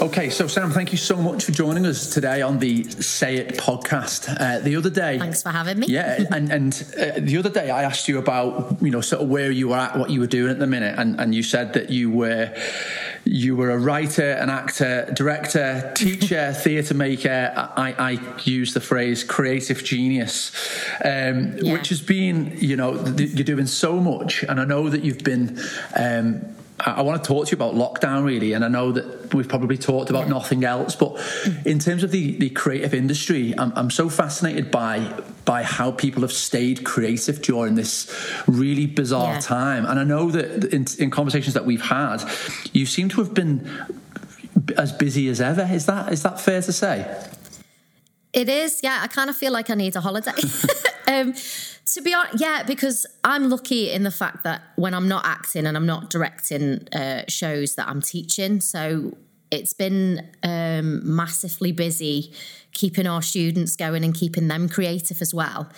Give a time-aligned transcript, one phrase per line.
[0.00, 3.58] Okay, so Sam, thank you so much for joining us today on the Say It
[3.58, 4.34] podcast.
[4.40, 5.88] Uh, the other day, thanks for having me.
[5.88, 9.28] Yeah, and and uh, the other day I asked you about you know sort of
[9.28, 11.74] where you were at, what you were doing at the minute, and, and you said
[11.74, 12.56] that you were
[13.26, 17.52] you were a writer, an actor, director, teacher, theatre maker.
[17.76, 20.50] I, I use the phrase creative genius,
[21.04, 21.74] um, yeah.
[21.74, 25.60] which has been you know you're doing so much, and I know that you've been.
[25.94, 26.56] Um,
[26.86, 29.76] I want to talk to you about lockdown really, and I know that we've probably
[29.76, 31.20] talked about nothing else, but
[31.64, 36.22] in terms of the, the creative industry, I'm, I'm so fascinated by by how people
[36.22, 38.14] have stayed creative during this
[38.46, 39.40] really bizarre yeah.
[39.40, 39.84] time.
[39.86, 42.22] And I know that in, in conversations that we've had,
[42.72, 43.68] you seem to have been
[44.76, 45.68] as busy as ever.
[45.70, 47.26] Is that is that fair to say?
[48.32, 49.00] It is, yeah.
[49.02, 50.32] I kind of feel like I need a holiday.
[51.06, 55.26] um, to be honest, yeah, because I'm lucky in the fact that when I'm not
[55.26, 59.16] acting and I'm not directing uh, shows that I'm teaching, so
[59.50, 62.32] it's been um, massively busy
[62.72, 65.68] keeping our students going and keeping them creative as well.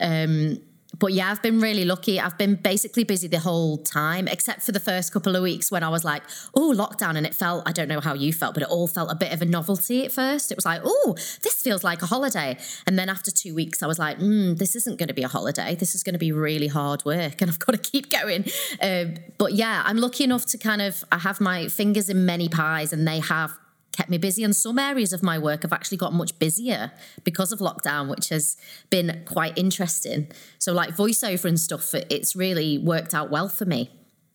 [0.00, 0.58] Um,
[0.98, 2.20] but yeah, I've been really lucky.
[2.20, 5.82] I've been basically busy the whole time, except for the first couple of weeks when
[5.82, 6.22] I was like,
[6.54, 7.16] oh, lockdown.
[7.16, 9.32] And it felt, I don't know how you felt, but it all felt a bit
[9.32, 10.52] of a novelty at first.
[10.52, 12.58] It was like, oh, this feels like a holiday.
[12.86, 15.28] And then after two weeks, I was like, mm, this isn't going to be a
[15.28, 15.74] holiday.
[15.74, 18.44] This is going to be really hard work and I've got to keep going.
[18.80, 22.48] Um, but yeah, I'm lucky enough to kind of, I have my fingers in many
[22.48, 23.58] pies and they have
[23.92, 24.42] kept me busy.
[24.42, 26.92] And some areas of my work have actually got much busier
[27.24, 28.56] because of lockdown, which has
[28.90, 30.30] been quite interesting.
[30.58, 33.90] So, like voiceover and stuff, it's really worked out well for me.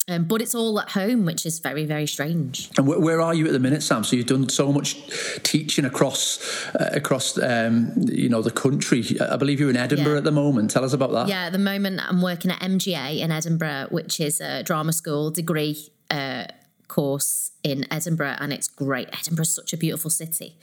[0.09, 2.69] Um, but it's all at home, which is very, very strange.
[2.78, 4.05] And where, where, are you at the minute, Sam?
[4.05, 4.95] So you've done so much
[5.44, 6.39] teaching across
[6.75, 9.03] uh, across um, you know the country.
[9.19, 10.17] I believe you're in Edinburgh yeah.
[10.19, 10.72] at the moment.
[10.72, 11.28] Tell us about that.
[11.28, 15.30] Yeah, at the moment I'm working at MGA in Edinburgh, which is a drama school
[15.30, 15.78] degree.
[16.09, 16.45] Uh,
[16.88, 19.09] course in Edinburgh, and it's great.
[19.13, 20.57] Edinburgh's such a beautiful city.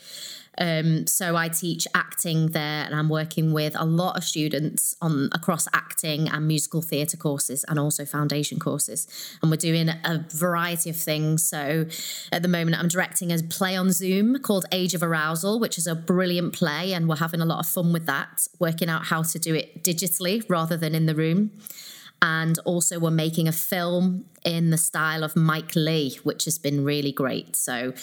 [0.57, 5.29] Um, so I teach acting there, and I'm working with a lot of students on
[5.33, 9.07] across acting and musical theatre courses, and also foundation courses.
[9.41, 11.43] And we're doing a variety of things.
[11.43, 11.85] So
[12.31, 15.87] at the moment, I'm directing a play on Zoom called Age of Arousal, which is
[15.87, 19.23] a brilliant play, and we're having a lot of fun with that, working out how
[19.23, 21.51] to do it digitally rather than in the room
[22.25, 26.83] and also we're making a film in the style of Mike Leigh, which has been
[26.83, 27.55] really great.
[27.55, 27.93] So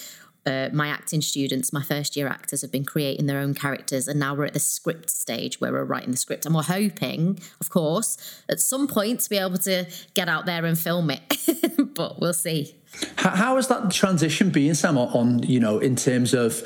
[0.46, 4.20] uh, my acting students, my first year actors, have been creating their own characters, and
[4.20, 7.68] now we're at the script stage where we're writing the script, and we're hoping, of
[7.68, 8.16] course,
[8.48, 11.36] at some point to be able to get out there and film it,
[11.94, 12.76] but we'll see.
[13.16, 14.98] How has that transition been, Sam?
[14.98, 16.62] On you know, in terms of,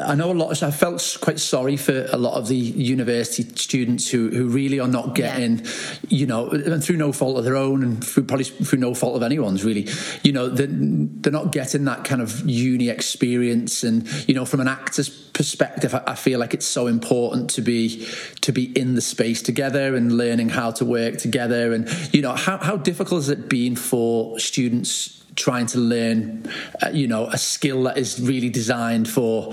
[0.00, 0.50] I know a lot.
[0.50, 4.80] Of, I felt quite sorry for a lot of the university students who who really
[4.80, 5.64] are not getting, yeah.
[6.08, 9.16] you know, and through no fault of their own, and through probably through no fault
[9.16, 9.88] of anyone's, really,
[10.22, 14.60] you know, they're, they're not getting that kind of uni experience, and you know, from
[14.60, 18.06] an actor's perspective, I, I feel like it's so important to be
[18.40, 22.32] to be in the space together and learning how to work together, and you know,
[22.32, 25.21] how how difficult has it been for students?
[25.36, 26.50] Trying to learn,
[26.82, 29.48] uh, you know, a skill that is really designed for,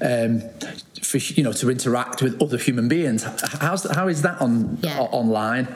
[0.00, 0.42] um,
[1.00, 3.24] for you know, to interact with other human beings.
[3.60, 5.00] How's how is that on yeah.
[5.00, 5.68] online?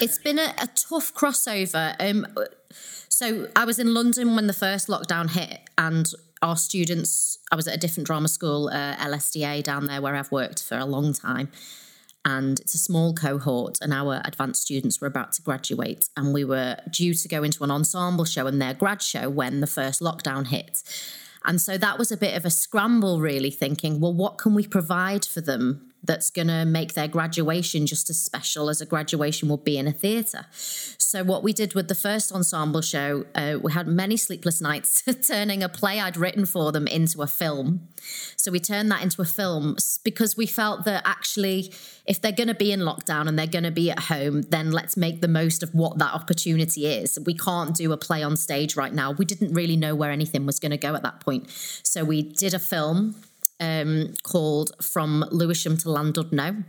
[0.00, 1.96] It's been a, a tough crossover.
[1.98, 2.26] Um,
[3.08, 6.06] so I was in London when the first lockdown hit, and
[6.42, 7.38] our students.
[7.50, 10.76] I was at a different drama school, uh, LSDA, down there where I've worked for
[10.76, 11.50] a long time
[12.28, 16.44] and it's a small cohort and our advanced students were about to graduate and we
[16.44, 20.02] were due to go into an ensemble show and their grad show when the first
[20.02, 20.82] lockdown hit.
[21.46, 24.66] And so that was a bit of a scramble really thinking well what can we
[24.66, 29.48] provide for them that's going to make their graduation just as special as a graduation
[29.48, 30.46] would be in a theatre.
[30.52, 35.02] So, what we did with the first ensemble show, uh, we had many sleepless nights
[35.26, 37.88] turning a play I'd written for them into a film.
[38.36, 41.72] So, we turned that into a film because we felt that actually,
[42.06, 44.70] if they're going to be in lockdown and they're going to be at home, then
[44.70, 47.18] let's make the most of what that opportunity is.
[47.24, 49.12] We can't do a play on stage right now.
[49.12, 51.50] We didn't really know where anything was going to go at that point.
[51.82, 53.14] So, we did a film
[53.60, 56.64] um, called From Lewisham to Llandudno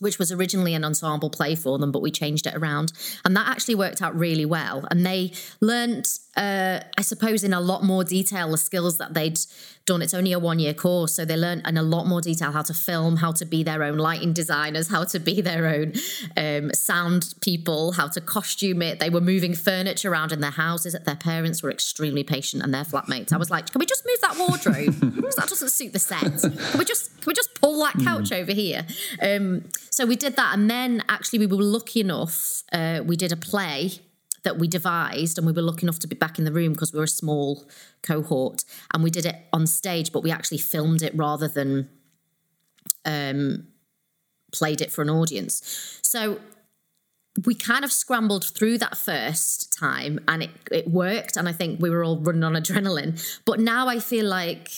[0.00, 2.92] which was originally an ensemble play for them, but we changed it around.
[3.24, 4.86] And that actually worked out really well.
[4.90, 6.06] And they learned,
[6.38, 9.38] uh, I suppose, in a lot more detail the skills that they'd
[9.86, 10.02] done.
[10.02, 11.14] It's only a one year course.
[11.14, 13.82] So they learned in a lot more detail how to film, how to be their
[13.82, 15.94] own lighting designers, how to be their own
[16.36, 19.00] um, sound people, how to costume it.
[19.00, 20.94] They were moving furniture around in their houses.
[21.04, 23.32] Their parents were extremely patient and their flatmates.
[23.32, 25.14] I was like, can we just move that wardrobe?
[25.16, 26.40] because that doesn't suit the set.
[26.40, 28.40] Can we just, can we just pull that couch mm.
[28.40, 28.86] over here?
[29.20, 32.62] Um, so we did that, and then actually we were lucky enough.
[32.72, 33.90] Uh, we did a play
[34.42, 36.92] that we devised, and we were lucky enough to be back in the room because
[36.92, 37.68] we were a small
[38.02, 41.88] cohort, and we did it on stage, but we actually filmed it rather than
[43.04, 43.66] um,
[44.52, 46.00] played it for an audience.
[46.02, 46.40] So
[47.44, 51.36] we kind of scrambled through that first time and it, it worked.
[51.36, 53.40] And I think we were all running on adrenaline.
[53.44, 54.70] But now I feel like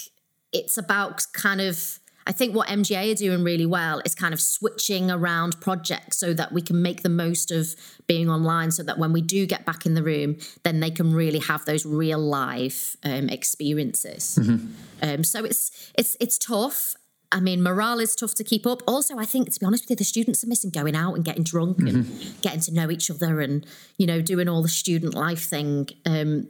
[0.52, 1.99] it's about kind of
[2.30, 6.32] I think what MGA are doing really well is kind of switching around projects so
[6.34, 7.74] that we can make the most of
[8.06, 11.12] being online so that when we do get back in the room, then they can
[11.12, 14.38] really have those real live um, experiences.
[14.40, 14.66] Mm-hmm.
[15.02, 16.94] Um, so it's it's it's tough.
[17.32, 18.84] I mean, morale is tough to keep up.
[18.86, 21.24] Also, I think, to be honest with you, the students are missing going out and
[21.24, 21.88] getting drunk mm-hmm.
[21.88, 23.66] and getting to know each other and,
[23.98, 25.88] you know, doing all the student life thing.
[26.06, 26.48] Um,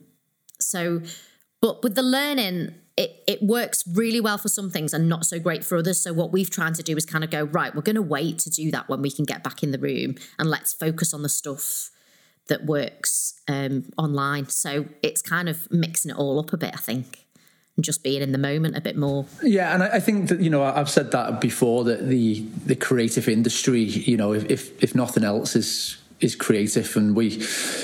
[0.59, 1.01] so,
[1.63, 5.39] but with the learning, it, it works really well for some things and not so
[5.39, 5.99] great for others.
[5.99, 8.39] So, what we've tried to do is kind of go, right, we're going to wait
[8.41, 11.23] to do that when we can get back in the room and let's focus on
[11.23, 11.91] the stuff
[12.49, 14.51] that works um, online.
[14.51, 17.25] So, it's kind of mixing it all up a bit, I think
[17.77, 19.25] And just being in the moment a bit more.
[19.43, 23.31] Yeah, and I, think that you know I've said that before that the the creative
[23.31, 27.43] industry, you know, if if, if nothing else is is creative, and we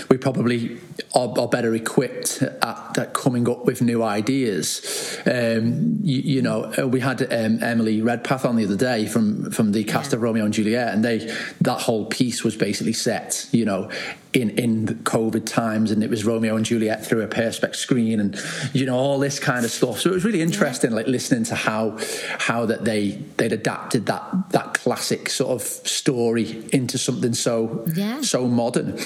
[0.09, 0.79] we probably
[1.15, 5.19] are, are better equipped at, at, coming up with new ideas.
[5.27, 9.73] Um, you, you, know, we had um, Emily Redpath on the other day from from
[9.73, 10.17] the cast yeah.
[10.17, 13.91] of Romeo and Juliet, and they that whole piece was basically set, you know,
[14.37, 18.39] in in COVID times, and it was Romeo and Juliet through a perspex screen, and
[18.75, 20.01] you know all this kind of stuff.
[20.01, 21.99] So it was really interesting, like listening to how
[22.39, 28.21] how that they they'd adapted that that classic sort of story into something so yeah.
[28.21, 28.99] so modern.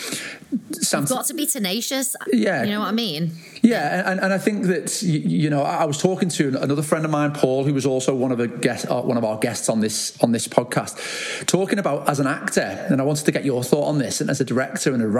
[0.73, 2.17] Sam, You've got to be tenacious.
[2.33, 3.33] Yeah, you know what I mean.
[3.63, 7.11] Yeah, and, and I think that you know I was talking to another friend of
[7.13, 9.79] mine, Paul, who was also one of the guest, uh, one of our guests on
[9.79, 13.63] this on this podcast, talking about as an actor, and I wanted to get your
[13.63, 15.20] thought on this, and as a director and a writer,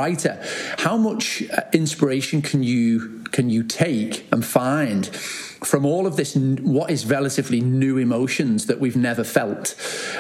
[0.79, 6.35] how much uh, inspiration can you can you take and find from all of this
[6.37, 9.75] what is relatively new emotions that we've never felt?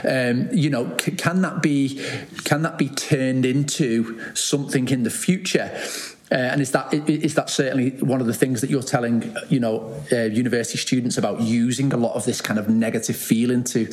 [0.05, 2.05] Um, you know c- can that be
[2.45, 5.71] can that be turned into something in the future?
[6.33, 9.59] Uh, and is that is that certainly one of the things that you're telling you
[9.59, 13.93] know uh, university students about using a lot of this kind of negative feeling to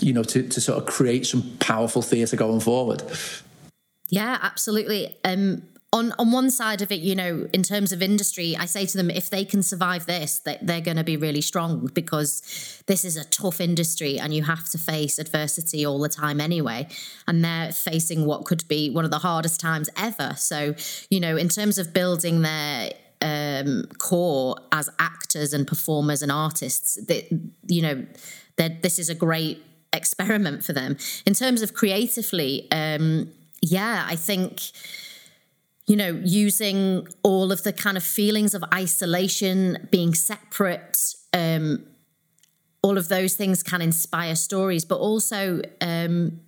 [0.00, 3.00] you know to, to sort of create some powerful theatre going forward
[4.08, 5.62] yeah absolutely um,
[5.92, 8.96] on on one side of it, you know, in terms of industry, I say to
[8.96, 13.04] them, if they can survive this, that they're going to be really strong because this
[13.04, 16.88] is a tough industry and you have to face adversity all the time anyway.
[17.26, 20.34] And they're facing what could be one of the hardest times ever.
[20.36, 20.74] So,
[21.08, 26.96] you know, in terms of building their um, core as actors and performers and artists,
[27.06, 27.24] that
[27.66, 28.06] you know,
[28.56, 29.62] this is a great
[29.94, 30.98] experiment for them.
[31.24, 34.70] In terms of creatively, um, yeah, I think
[35.88, 41.82] you know, using all of the kind of feelings of isolation, being separate, um,
[42.82, 44.84] all of those things can inspire stories.
[44.84, 46.40] But also, um,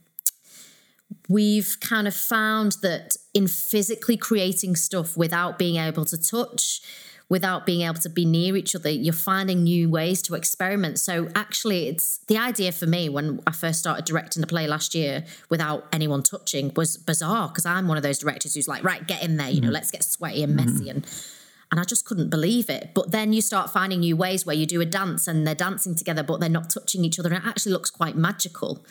[1.26, 6.82] we've kind of found that in physically creating stuff without being able to touch,
[7.30, 10.98] without being able to be near each other, you're finding new ways to experiment.
[10.98, 14.94] So actually, it's the idea for me when I first started directing the play last
[14.94, 19.06] year without anyone touching was bizarre because I'm one of those directors who's like, right,
[19.06, 19.74] get in there, you know, mm-hmm.
[19.74, 20.88] let's get sweaty and messy mm-hmm.
[20.88, 21.24] and
[21.72, 22.90] and I just couldn't believe it.
[22.94, 25.94] But then you start finding new ways where you do a dance and they're dancing
[25.94, 28.84] together, but they're not touching each other, and it actually looks quite magical.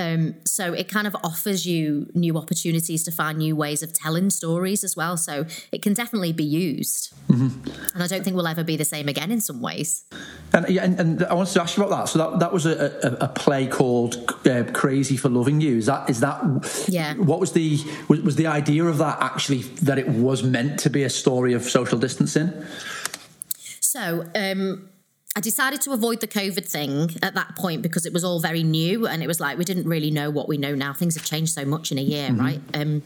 [0.00, 4.30] Um, so it kind of offers you new opportunities to find new ways of telling
[4.30, 5.16] stories as well.
[5.18, 7.70] So it can definitely be used, mm-hmm.
[7.94, 10.04] and I don't think we'll ever be the same again in some ways.
[10.52, 12.08] And yeah, and, and I wanted to ask you about that.
[12.08, 14.16] So that that was a, a, a play called
[14.46, 16.40] uh, "Crazy for Loving You." Is that is that?
[16.88, 17.14] Yeah.
[17.14, 17.78] What was the
[18.08, 21.52] was, was the idea of that actually that it was meant to be a story
[21.52, 22.52] of social distancing?
[23.80, 24.24] So.
[24.34, 24.89] Um,
[25.36, 28.64] I decided to avoid the COVID thing at that point because it was all very
[28.64, 30.92] new and it was like we didn't really know what we know now.
[30.92, 32.40] Things have changed so much in a year, mm-hmm.
[32.40, 32.60] right?
[32.74, 33.02] Um,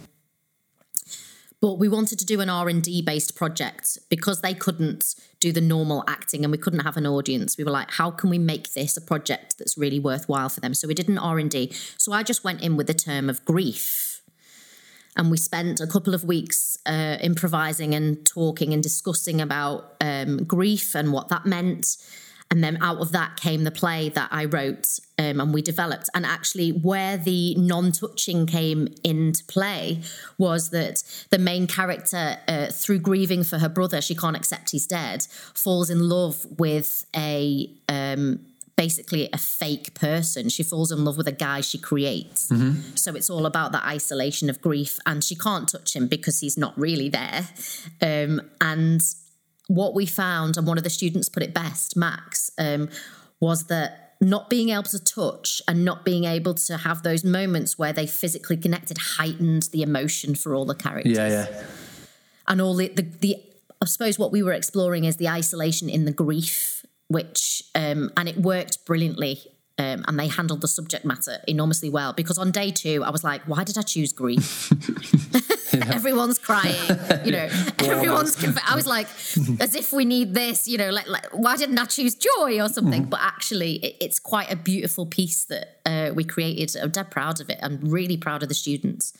[1.64, 6.04] but we wanted to do an r&d based project because they couldn't do the normal
[6.07, 8.99] acting and we couldn't have an audience we were like how can we make this
[8.99, 12.45] a project that's really worthwhile for them so we did an r&d so i just
[12.45, 14.03] went in with the term of grief
[15.16, 20.44] and we spent a couple of weeks uh, improvising and talking and discussing about um,
[20.44, 21.97] grief and what that meant
[22.54, 26.09] and then out of that came the play that I wrote um, and we developed.
[26.14, 30.02] And actually, where the non touching came into play
[30.38, 34.87] was that the main character, uh, through grieving for her brother, she can't accept he's
[34.87, 38.38] dead, falls in love with a um,
[38.76, 40.49] basically a fake person.
[40.49, 42.49] She falls in love with a guy she creates.
[42.49, 42.97] Mm-hmm.
[42.97, 46.59] So it's all about that isolation of grief, and she can't touch him because he's
[46.59, 47.49] not really there.
[48.02, 49.02] Um, and
[49.69, 52.88] what we found, and one of the students put it best, Max, um,
[53.40, 57.78] was that not being able to touch and not being able to have those moments
[57.78, 61.16] where they physically connected heightened the emotion for all the characters.
[61.16, 61.64] Yeah, yeah.
[62.47, 63.37] And all the, the, the
[63.83, 68.28] I suppose what we were exploring is the isolation in the grief, which, um, and
[68.28, 69.40] it worked brilliantly.
[69.76, 73.25] Um, and they handled the subject matter enormously well because on day two I was
[73.25, 74.70] like, why did I choose grief?
[75.92, 76.76] everyone's crying,
[77.25, 77.49] you know,
[77.80, 78.37] everyone's.
[78.37, 79.08] Conf- I was like,
[79.61, 82.68] as if we need this, you know, like, like why didn't I choose joy or
[82.68, 83.02] something?
[83.02, 83.11] Mm-hmm.
[83.11, 86.80] But actually, it, it's quite a beautiful piece that uh, we created.
[86.80, 87.58] I'm dead proud of it.
[87.62, 89.12] I'm really proud of the students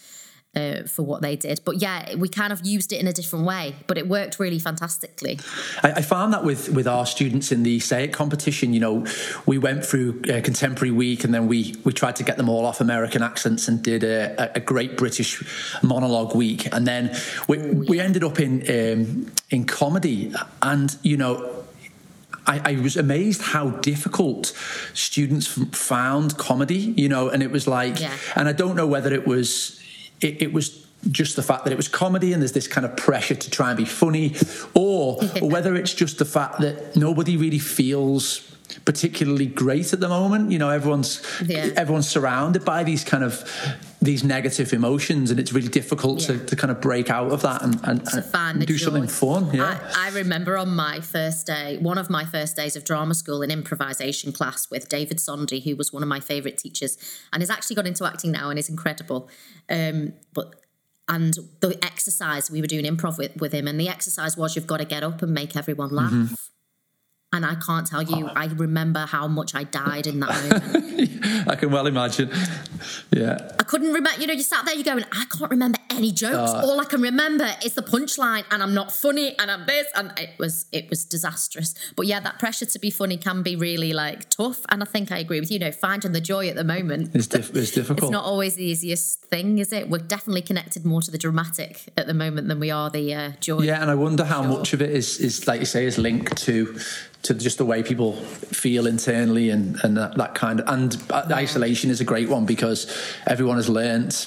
[0.57, 1.61] uh, for what they did.
[1.65, 4.59] But yeah, we kind of used it in a different way, but it worked really
[4.59, 5.39] fantastically.
[5.83, 9.07] I, I found that with with our students in the Say It competition, you know,
[9.47, 12.65] we went through uh, Contemporary Week and then we we tried to get them all
[12.67, 15.43] off American accents and did a, a great British
[15.83, 17.17] monologue week, and then
[17.49, 20.33] we we ended up in um, in comedy,
[20.63, 21.51] and you know.
[22.47, 24.49] I, I, was amazed how difficult
[24.93, 28.13] students found comedy, you know, and it was like, yeah.
[28.37, 29.81] and I don't know whether it was
[30.25, 32.97] it, it was just the fact that it was comedy and there's this kind of
[32.97, 34.35] pressure to try and be funny,
[34.75, 38.51] or, or whether it's just the fact that nobody really feels
[38.85, 40.51] particularly great at the moment.
[40.51, 41.71] You know, everyone's yeah.
[41.77, 43.49] everyone's surrounded by these kind of
[44.05, 46.39] these negative emotions, and it's really difficult yeah.
[46.39, 49.53] to, to kind of break out of that and, and, and do something fun.
[49.53, 53.15] Yeah, I, I, remember on my first day, one of my first days of drama
[53.15, 56.97] school, in improvisation class with David Sondy, who was one of my favourite teachers,
[57.33, 59.29] and has actually got into acting now and is incredible.
[59.69, 60.61] Um, but
[61.09, 64.67] and the exercise we were doing improv with, with him, and the exercise was you've
[64.67, 66.13] got to get up and make everyone laugh.
[66.13, 66.35] Mm-hmm
[67.35, 68.33] and I can't tell you, oh.
[68.37, 71.49] I remember how much I died in that moment.
[71.49, 72.31] I can well imagine.
[73.11, 73.39] Yeah.
[73.59, 76.51] I couldn't remember, you know, you sat there, you're going, I can't remember any jokes.
[76.51, 79.87] Uh, All I can remember is the punchline, and I'm not funny, and I'm this,
[79.95, 81.75] and it was it was disastrous.
[81.97, 84.65] But yeah, that pressure to be funny can be really like tough.
[84.69, 87.15] And I think I agree with you, you know, finding the joy at the moment.
[87.15, 88.05] It's, dif- it's difficult.
[88.05, 89.89] It's not always the easiest thing, is it?
[89.89, 93.31] We're definitely connected more to the dramatic at the moment than we are the uh,
[93.41, 93.61] joy.
[93.61, 94.59] Yeah, and I wonder how sure.
[94.59, 96.79] much of it is, is, like you say, is linked to
[97.23, 101.89] to just the way people feel internally and, and that, that kind of and isolation
[101.89, 102.87] is a great one because
[103.27, 104.27] everyone has learned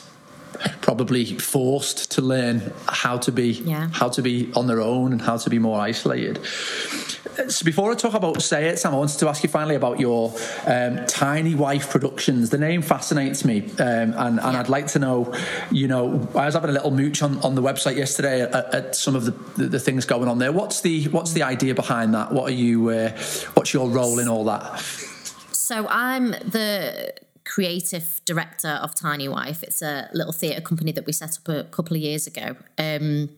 [0.82, 3.90] probably forced to learn how to be yeah.
[3.94, 6.40] how to be on their own and how to be more isolated
[7.50, 10.00] so before I talk about Say It, Sam, I wanted to ask you finally about
[10.00, 10.34] your
[10.66, 12.50] um, Tiny Wife Productions.
[12.50, 14.60] The name fascinates me, um, and, and yeah.
[14.60, 15.34] I'd like to know,
[15.72, 18.96] you know, I was having a little mooch on, on the website yesterday at, at
[18.96, 20.52] some of the, the, the, things going on there.
[20.52, 22.32] What's the what's the idea behind that?
[22.32, 22.90] What are you?
[22.90, 23.10] Uh,
[23.54, 24.80] what's your role in all that?
[25.52, 27.14] So I'm the
[27.48, 29.64] creative director of Tiny Wife.
[29.64, 32.56] It's a little theatre company that we set up a couple of years ago.
[32.78, 33.30] Um,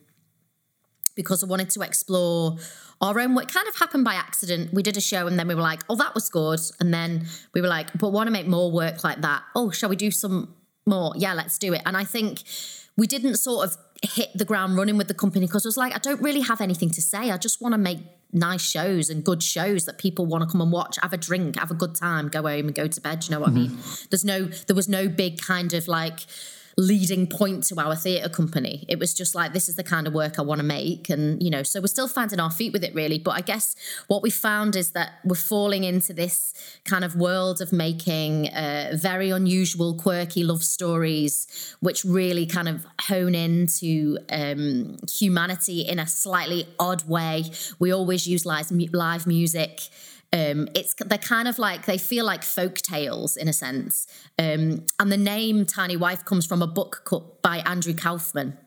[1.15, 2.57] because I wanted to explore
[3.01, 3.37] our own.
[3.37, 4.73] It kind of happened by accident.
[4.73, 6.61] We did a show and then we were like, oh, that was good.
[6.79, 9.43] And then we were like, but want to make more work like that.
[9.55, 11.13] Oh, shall we do some more?
[11.17, 11.81] Yeah, let's do it.
[11.85, 12.43] And I think
[12.95, 15.93] we didn't sort of hit the ground running with the company because it was like,
[15.93, 17.31] I don't really have anything to say.
[17.31, 17.99] I just want to make
[18.31, 21.57] nice shows and good shows that people want to come and watch, have a drink,
[21.57, 23.25] have a good time, go home and go to bed.
[23.25, 23.73] You know what mm-hmm.
[23.73, 23.77] I mean?
[24.09, 26.19] There's no, there was no big kind of like,
[26.79, 28.85] leading point to our theatre company.
[28.87, 31.09] It was just like, this is the kind of work I want to make.
[31.09, 33.19] And, you know, so we're still finding our feet with it, really.
[33.19, 33.75] But I guess
[34.07, 36.53] what we found is that we're falling into this
[36.85, 42.85] kind of world of making uh, very unusual, quirky love stories, which really kind of
[43.01, 47.43] hone into um, humanity in a slightly odd way.
[47.77, 49.89] We always use live, live music.
[50.31, 54.07] Um, it's they're kind of like they feel like folk tales in a sense.
[54.37, 57.09] Um, and the name Tiny Wife comes from a book
[57.41, 58.57] by Andrew Kaufman.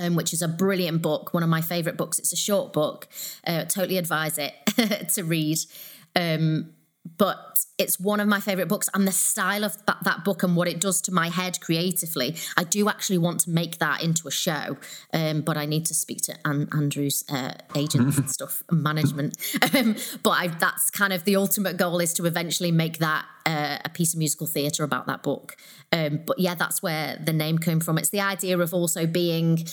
[0.00, 2.20] Um, which is a brilliant book, one of my favourite books.
[2.20, 3.08] It's a short book.
[3.44, 4.54] Uh, totally advise it
[5.14, 5.58] to read.
[6.14, 6.70] Um,
[7.16, 10.56] but it's one of my favorite books and the style of that, that, book and
[10.56, 14.26] what it does to my head creatively i do actually want to make that into
[14.26, 14.76] a show
[15.12, 19.36] um, but i need to speak to An- andrew's uh, agents and stuff management.
[19.74, 23.78] Um, but I, that's kind of the ultimate goal is to eventually make that uh,
[23.84, 25.56] a piece of musical theatre about that book
[25.92, 29.64] um, but yeah that's where the name came from it's the idea of also being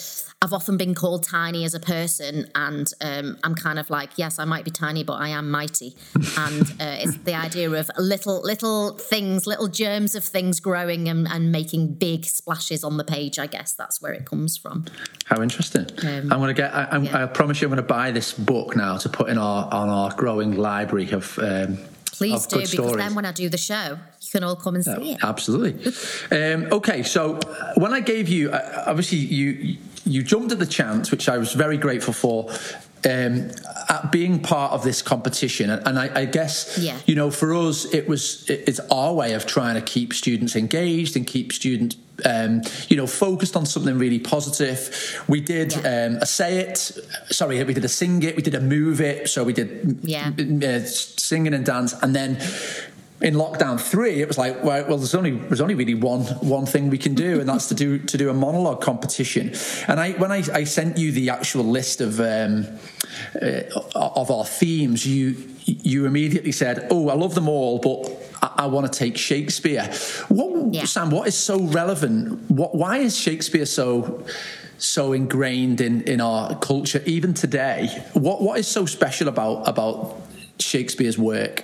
[0.46, 4.38] I've often been called tiny as a person, and um, I'm kind of like, yes,
[4.38, 5.96] I might be tiny, but I am mighty.
[6.38, 11.28] and uh, it's the idea of little little things, little germs of things growing and,
[11.28, 13.40] and, making big splashes on the page.
[13.40, 14.86] I guess that's where it comes from.
[15.26, 15.88] How interesting!
[16.04, 16.72] Um, I'm going to get.
[16.76, 17.24] I, yeah.
[17.24, 19.90] I, promise you, I'm going to buy this book now to put in our on
[19.90, 21.40] our growing library of.
[22.18, 22.96] Please do, because stories.
[22.96, 25.18] then when I do the show, you can all come and see oh, it.
[25.24, 25.86] Absolutely.
[26.32, 30.66] um, okay, so uh, when I gave you, uh, obviously you you jumped at the
[30.66, 32.50] chance, which I was very grateful for.
[33.08, 33.52] Um,
[33.88, 36.98] at being part of this competition, and I, I guess yeah.
[37.06, 40.56] you know, for us, it was it, it's our way of trying to keep students
[40.56, 45.24] engaged and keep students um, you know, focused on something really positive.
[45.28, 46.06] We did yeah.
[46.06, 46.78] um, a say it,
[47.30, 49.30] sorry, we did a sing it, we did a move it.
[49.30, 50.32] So we did yeah.
[50.38, 52.40] uh, singing and dance, and then
[53.22, 56.66] in lockdown three, it was like, well, well, there's only there's only really one one
[56.66, 59.54] thing we can do, and that's to do to do a monologue competition.
[59.88, 62.68] And I when I, I sent you the actual list of um,
[63.42, 63.62] uh,
[63.96, 68.66] of our themes, you you immediately said, "Oh, I love them all, but I, I
[68.68, 69.86] want to take Shakespeare."
[70.28, 70.86] What, yeah.
[70.86, 71.10] Sam?
[71.10, 72.52] What is so relevant?
[72.52, 72.76] What?
[72.76, 74.26] Why is Shakespeare so?
[74.78, 80.22] so ingrained in, in our culture even today what what is so special about about
[80.60, 81.64] shakespeare's work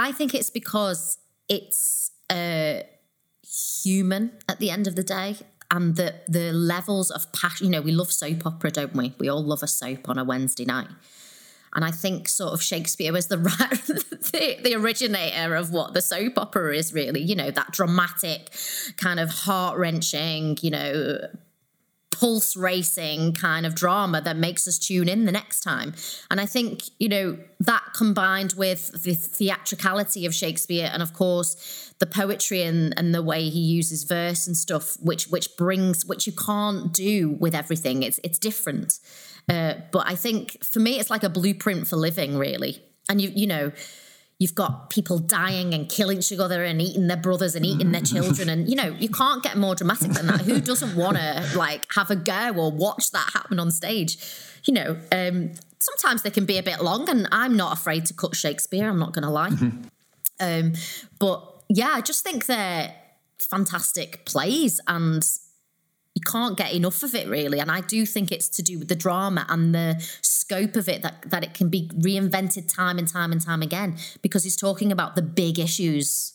[0.00, 2.80] I think it's because it's uh,
[3.82, 5.36] human at the end of the day.
[5.70, 9.14] And the, the levels of passion, you know, we love soap opera, don't we?
[9.18, 10.88] We all love a soap on a Wednesday night.
[11.74, 13.36] And I think sort of Shakespeare was the
[14.32, 18.50] the, the, originator of what the soap opera is really, you know, that dramatic,
[18.96, 21.18] kind of heart wrenching, you know,
[22.20, 25.94] pulse racing kind of drama that makes us tune in the next time.
[26.30, 31.94] And I think, you know, that combined with the theatricality of Shakespeare and of course
[31.98, 36.26] the poetry and, and the way he uses verse and stuff, which which brings which
[36.26, 38.02] you can't do with everything.
[38.02, 38.98] It's it's different.
[39.48, 42.82] Uh, but I think for me it's like a blueprint for living, really.
[43.08, 43.72] And you you know,
[44.40, 48.00] you've got people dying and killing each other and eating their brothers and eating their
[48.00, 50.40] children and you know you can't get more dramatic than that.
[50.40, 54.16] Who doesn't want to like have a go or watch that happen on stage?
[54.64, 58.14] You know um, sometimes they can be a bit long and i'm not afraid to
[58.14, 59.50] cut shakespeare i'm not gonna lie.
[59.50, 59.78] Mm-hmm.
[60.40, 60.72] um,
[61.18, 62.94] but yeah i just think they're
[63.38, 65.24] fantastic plays and
[66.14, 68.88] you can't get enough of it really and i do think it's to do with
[68.88, 73.08] the drama and the scope of it that that it can be reinvented time and
[73.08, 76.32] time and time again because he's talking about the big issues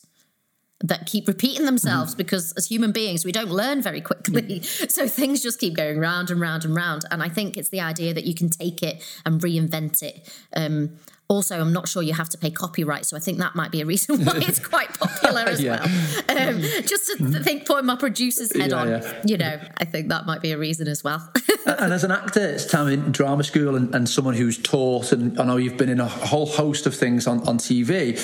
[0.80, 2.18] that keep repeating themselves mm.
[2.18, 4.90] because as human beings we don't learn very quickly mm.
[4.90, 7.80] so things just keep going round and round and round and i think it's the
[7.80, 10.90] idea that you can take it and reinvent it um,
[11.28, 13.80] also, I'm not sure you have to pay copyright, so I think that might be
[13.80, 15.80] a reason why it's quite popular as yeah.
[15.80, 16.48] well.
[16.48, 19.22] Um, just to th- think, putting my producer's head yeah, on, yeah.
[19.24, 21.28] you know, I think that might be a reason as well.
[21.66, 25.38] and as an actor, it's time in drama school and, and, someone who's taught, and
[25.40, 28.16] I know you've been in a whole host of things on, on TV.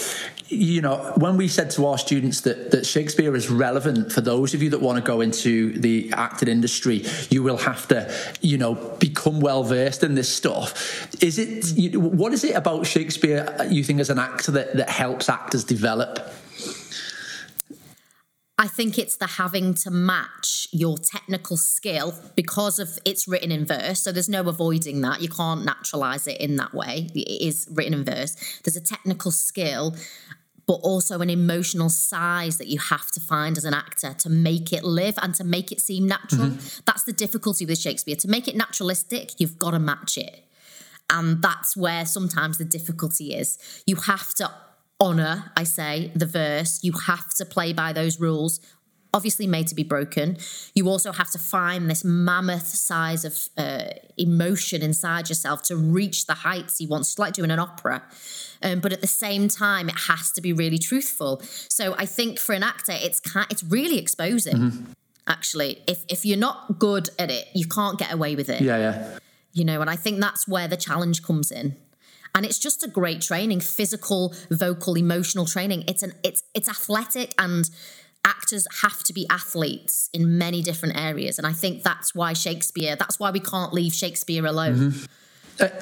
[0.48, 4.54] You know, when we said to our students that, that Shakespeare is relevant for those
[4.54, 8.58] of you that want to go into the acting industry, you will have to, you
[8.58, 11.08] know, become well versed in this stuff.
[11.22, 15.30] Is it, what is it about Shakespeare you think as an actor that, that helps
[15.30, 16.18] actors develop?
[18.58, 23.64] I think it's the having to match your technical skill because of it's written in
[23.64, 24.02] verse.
[24.02, 25.22] So there's no avoiding that.
[25.22, 27.08] You can't naturalize it in that way.
[27.14, 28.36] It is written in verse.
[28.62, 29.96] There's a technical skill,
[30.66, 34.70] but also an emotional size that you have to find as an actor to make
[34.70, 36.48] it live and to make it seem natural.
[36.48, 36.80] Mm-hmm.
[36.84, 38.16] That's the difficulty with Shakespeare.
[38.16, 40.44] To make it naturalistic, you've got to match it.
[41.12, 43.58] And that's where sometimes the difficulty is.
[43.86, 44.50] You have to
[44.98, 46.82] honor, I say, the verse.
[46.82, 48.60] You have to play by those rules,
[49.12, 50.38] obviously made to be broken.
[50.74, 56.26] You also have to find this mammoth size of uh, emotion inside yourself to reach
[56.26, 57.10] the heights he wants.
[57.10, 58.02] It's like doing an opera.
[58.62, 61.42] Um, but at the same time, it has to be really truthful.
[61.68, 63.20] So I think for an actor, it's
[63.50, 64.56] it's really exposing.
[64.56, 64.92] Mm-hmm.
[65.26, 68.62] Actually, if if you're not good at it, you can't get away with it.
[68.62, 69.18] Yeah, yeah
[69.52, 71.76] you know, and I think that's where the challenge comes in.
[72.34, 75.84] And it's just a great training, physical, vocal, emotional training.
[75.86, 77.68] It's an it's it's athletic and
[78.24, 81.38] actors have to be athletes in many different areas.
[81.38, 84.76] And I think that's why Shakespeare, that's why we can't leave Shakespeare alone.
[84.76, 85.04] Mm-hmm.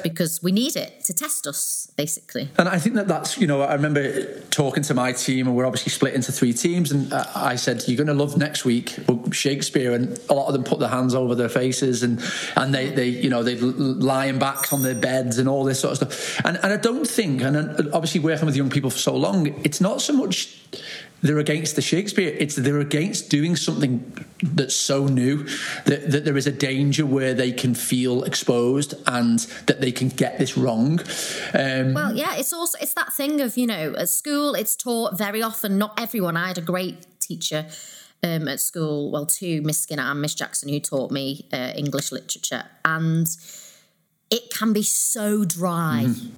[0.02, 2.48] Because we need it to test us, basically.
[2.58, 5.66] And I think that that's, you know, I remember talking to my team, and we're
[5.66, 6.92] obviously split into three teams.
[6.92, 8.96] And I said, You're going to love next week
[9.32, 9.92] Shakespeare.
[9.92, 12.22] And a lot of them put their hands over their faces and,
[12.56, 15.92] and they, they you know, they lying back on their beds and all this sort
[15.92, 16.44] of stuff.
[16.44, 17.56] And, and I don't think, and
[17.92, 20.56] obviously working with young people for so long, it's not so much
[21.22, 22.34] they're against the Shakespeare.
[22.38, 25.44] It's they're against doing something that's so new
[25.84, 30.08] that, that there is a danger where they can feel exposed and that they can
[30.08, 31.00] get this wrong.
[31.54, 35.18] Um, well, yeah, it's also it's that thing of you know at school it's taught
[35.18, 35.78] very often.
[35.78, 36.36] Not everyone.
[36.36, 37.66] I had a great teacher.
[38.22, 42.12] Um, at school, well, two, Miss Skinner and Miss Jackson, who taught me uh, English
[42.12, 43.26] literature, and
[44.28, 46.04] it can be so dry.
[46.06, 46.32] Mm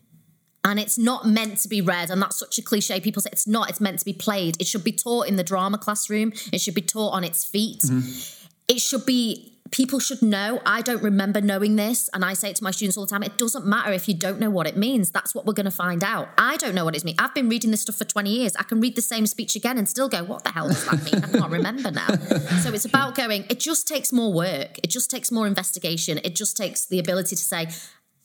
[0.65, 3.47] and it's not meant to be read and that's such a cliche people say it's
[3.47, 4.61] not it's meant to be played.
[4.61, 6.33] It should be taught in the drama classroom.
[6.53, 7.83] It should be taught on its feet.
[7.83, 8.47] Mm-hmm.
[8.69, 10.61] it should be people should know.
[10.67, 13.23] I don't remember knowing this and i say it to my students all the time
[13.23, 15.11] it doesn't matter if you don't know what it means.
[15.11, 16.29] That's what we're going to find out.
[16.39, 18.55] I don't know what it means i've been reading this stuff for 20 years.
[18.57, 21.03] I can read the same speech again and still go what the hell does that
[21.03, 21.25] mean?
[21.25, 22.09] I can't remember now.
[22.63, 24.79] So it's about going it just takes more work.
[24.83, 26.21] It just takes more investigation.
[26.23, 27.69] It just takes the ability to say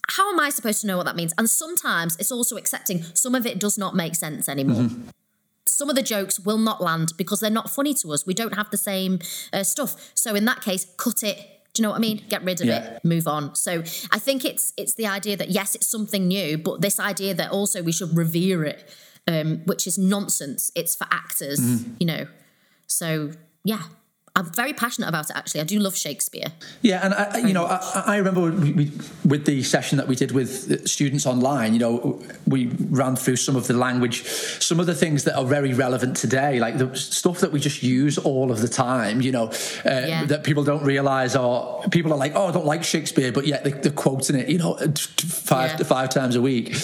[0.10, 1.34] how am I supposed to know what that means?
[1.38, 4.84] And sometimes it's also accepting some of it does not make sense anymore.
[4.84, 5.10] Mm-hmm.
[5.66, 8.26] Some of the jokes will not land because they're not funny to us.
[8.26, 9.20] We don't have the same
[9.52, 10.12] uh, stuff.
[10.16, 11.38] So in that case, cut it.
[11.74, 12.24] Do you know what I mean?
[12.30, 12.96] Get rid of yeah.
[12.96, 13.54] it, move on.
[13.54, 17.36] So I think it's it's the idea that yes, it's something new, but this idea
[17.36, 18.90] that also we should revere it,
[19.28, 20.72] um, which is nonsense.
[20.74, 21.94] It's for actors, mm-hmm.
[22.00, 22.28] you know.
[22.88, 23.32] So
[23.64, 23.84] yeah,
[24.38, 25.36] I'm very passionate about it.
[25.36, 26.46] Actually, I do love Shakespeare.
[26.84, 28.92] Yeah, and I, you know, I, I remember we, we,
[29.26, 31.74] with the session that we did with students online.
[31.74, 35.44] You know, we ran through some of the language, some of the things that are
[35.44, 39.22] very relevant today, like the stuff that we just use all of the time.
[39.22, 40.26] You know, uh, yeah.
[40.26, 43.64] that people don't realize, or people are like, "Oh, I don't like Shakespeare," but yet
[43.64, 44.50] they, are quoting it.
[44.50, 45.86] You know, five yeah.
[45.86, 46.76] five times a week.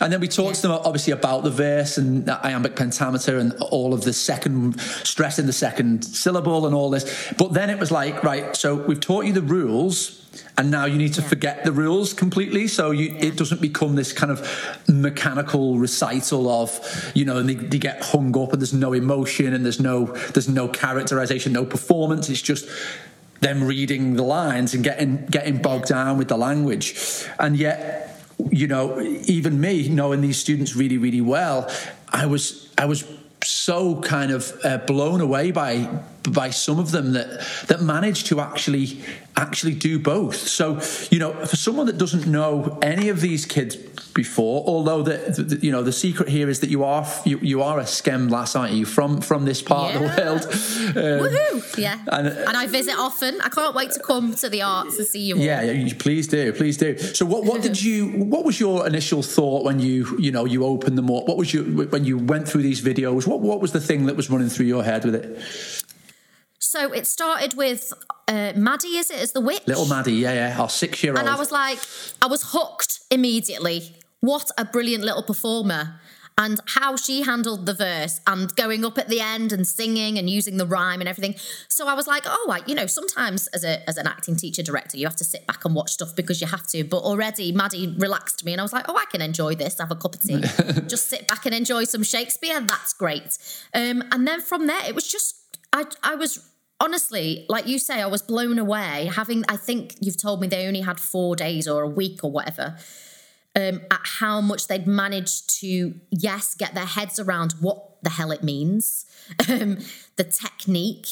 [0.00, 0.62] And then we talked yeah.
[0.62, 5.38] to them obviously about the verse and iambic pentameter and all of the second stress
[5.38, 7.32] in the second syllable and all this.
[7.36, 10.20] But then it was like, right, so we've taught you the rules
[10.56, 11.28] and now you need to yeah.
[11.28, 13.26] forget the rules completely so you, yeah.
[13.26, 18.36] it doesn't become this kind of mechanical recital of you know they, they, get hung
[18.38, 22.68] up and there's no emotion and there's no there's no characterization no performance it's just
[23.40, 28.09] them reading the lines and getting getting bogged down with the language and yet
[28.50, 31.70] you know, even me knowing these students really, really well,
[32.08, 33.04] I was I was
[33.60, 35.86] so kind of uh, blown away by
[36.22, 37.28] by some of them that
[37.66, 39.00] that managed to actually
[39.36, 40.36] actually do both.
[40.36, 43.76] So you know, for someone that doesn't know any of these kids
[44.12, 47.62] before, although the, the you know the secret here is that you are you, you
[47.62, 48.84] are a Skem lass, aren't you?
[48.84, 50.00] From from this part yeah.
[50.00, 50.40] of the world.
[50.90, 51.78] Um, Woohoo!
[51.78, 53.40] Yeah, and, uh, and, I visit often.
[53.42, 55.36] I can't wait to come to the arts and see you.
[55.36, 55.40] All.
[55.40, 56.98] Yeah, please do, please do.
[56.98, 58.08] So what what did you?
[58.08, 61.28] What was your initial thought when you you know you opened them up?
[61.28, 63.26] What was your when you went through these videos?
[63.26, 65.42] What what was the thing that was running through your head with it?
[66.60, 67.92] So it started with
[68.28, 69.66] uh, Maddie, is it, as the witch?
[69.66, 71.18] Little Maddie, yeah, yeah, our six year old.
[71.18, 71.80] And I was like,
[72.22, 73.96] I was hooked immediately.
[74.20, 76.00] What a brilliant little performer.
[76.40, 80.30] And how she handled the verse and going up at the end and singing and
[80.30, 81.34] using the rhyme and everything.
[81.68, 84.62] So I was like, oh, I, you know, sometimes as a as an acting teacher
[84.62, 86.82] director, you have to sit back and watch stuff because you have to.
[86.82, 89.90] But already Maddie relaxed me and I was like, oh, I can enjoy this, have
[89.90, 90.40] a cup of tea,
[90.86, 92.58] just sit back and enjoy some Shakespeare.
[92.58, 93.36] That's great.
[93.74, 96.50] Um, and then from there, it was just I I was
[96.80, 99.10] honestly, like you say, I was blown away.
[99.14, 102.30] Having, I think you've told me they only had four days or a week or
[102.30, 102.76] whatever.
[103.56, 108.30] Um, at how much they'd managed to, yes, get their heads around what the hell
[108.30, 109.06] it means,
[109.48, 109.78] um,
[110.14, 111.08] the technique,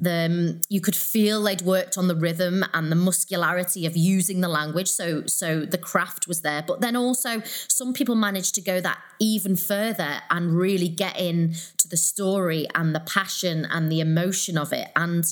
[0.00, 4.40] the um, you could feel they'd worked on the rhythm and the muscularity of using
[4.40, 4.88] the language.
[4.88, 6.62] So so the craft was there.
[6.66, 11.54] But then also some people managed to go that even further and really get in
[11.78, 14.88] to the story and the passion and the emotion of it.
[14.94, 15.24] And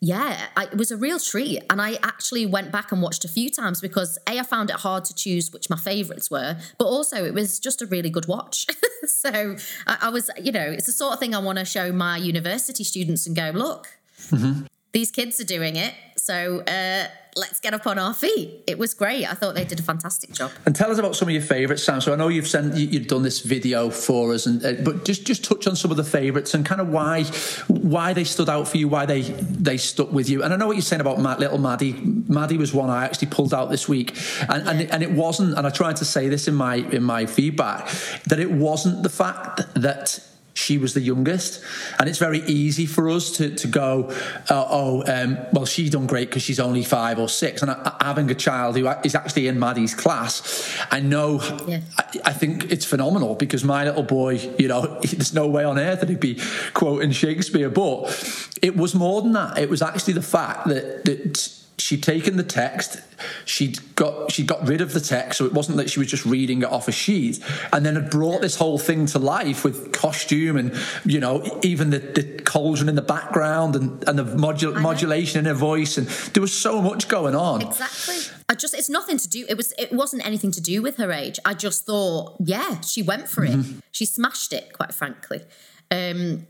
[0.00, 1.62] yeah, I, it was a real treat.
[1.70, 4.76] And I actually went back and watched a few times because A, I found it
[4.76, 8.26] hard to choose which my favourites were, but also it was just a really good
[8.26, 8.66] watch.
[9.06, 9.56] so
[9.86, 12.18] I, I, was, you know, it's the sort of thing I want to show my
[12.18, 13.88] university students and go, look,
[14.28, 14.66] mm-hmm.
[14.92, 15.94] these kids are doing it.
[16.16, 18.64] So, uh, let's get up on our feet.
[18.66, 19.30] It was great.
[19.30, 20.50] I thought they did a fantastic job.
[20.64, 22.00] And tell us about some of your favourites, Sam.
[22.00, 25.26] So I know you've sent you've done this video for us, and uh, but just
[25.26, 27.24] just touch on some of the favourites and kind of why
[27.68, 30.42] why they stood out for you, why they they stuck with you.
[30.42, 31.92] And I know what you're saying about Matt, little Maddie.
[31.92, 34.16] Maddie was one I actually pulled out this week,
[34.48, 34.70] and yeah.
[34.70, 35.56] and, it, and it wasn't.
[35.58, 37.88] And I tried to say this in my in my feedback
[38.26, 40.20] that it wasn't the fact that
[40.56, 41.62] she was the youngest.
[41.98, 44.10] And it's very easy for us to, to go,
[44.48, 47.62] uh, oh, um, well, she's done great because she's only five or six.
[47.62, 51.80] And I, having a child who is actually in Maddie's class, I know, yeah.
[51.98, 55.78] I, I, think it's phenomenal because my little boy, you know, there's no way on
[55.78, 56.40] earth that he'd be
[56.72, 57.68] quoting Shakespeare.
[57.68, 59.58] But it was more than that.
[59.58, 63.00] It was actually the fact that, that she'd taken the text
[63.44, 66.24] she'd got she got rid of the text so it wasn't that she was just
[66.24, 67.38] reading it off a sheet
[67.72, 70.72] and then had brought this whole thing to life with costume and
[71.04, 75.44] you know even the, the cauldron in the background and, and the modul- modulation in
[75.44, 77.62] her voice and there was so much going on.
[77.62, 78.16] Exactly.
[78.48, 81.12] I just it's nothing to do it was it wasn't anything to do with her
[81.12, 81.38] age.
[81.44, 83.52] I just thought yeah she went for it.
[83.52, 83.78] Mm-hmm.
[83.90, 85.42] she smashed it quite frankly.
[85.90, 86.46] Um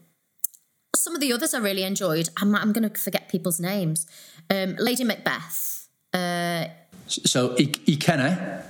[1.00, 4.06] some of the others I really enjoyed I'm, I'm going to forget people's names
[4.50, 5.88] um, Lady Macbeth.
[6.12, 6.66] Uh,
[7.06, 8.62] so Ikenna.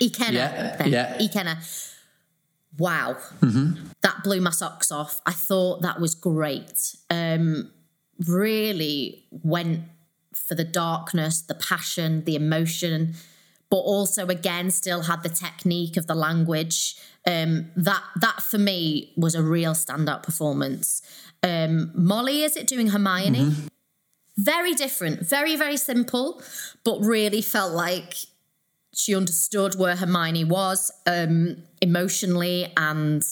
[0.00, 0.32] Ikenna.
[0.32, 0.92] Yeah, then.
[0.92, 1.18] yeah.
[1.18, 1.90] Ikenna.
[2.78, 3.16] Wow.
[3.40, 3.84] Mm-hmm.
[4.02, 5.20] That blew my socks off.
[5.26, 6.96] I thought that was great.
[7.10, 7.70] Um,
[8.26, 9.82] really went
[10.34, 13.14] for the darkness, the passion, the emotion,
[13.70, 16.96] but also again still had the technique of the language.
[17.26, 21.02] Um, that that for me was a real standout performance.
[21.42, 23.54] Um, Molly, is it doing Hermione?
[24.36, 26.42] Very different, very very simple,
[26.84, 28.14] but really felt like
[28.94, 33.22] she understood where Hermione was um, emotionally and